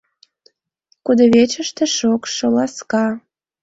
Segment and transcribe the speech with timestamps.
[1.05, 3.05] Кудывечыште шокшо, ласка.